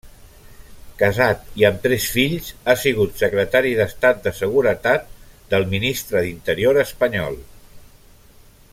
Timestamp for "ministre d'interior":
5.75-6.83